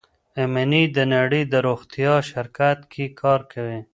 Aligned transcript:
ایمي 0.39 0.83
د 0.95 0.97
نړۍ 1.13 1.43
د 1.47 1.53
روغتیا 1.67 2.13
شرکت 2.29 2.79
کې 2.91 3.05
کار 3.21 3.39
کوي. 3.51 3.79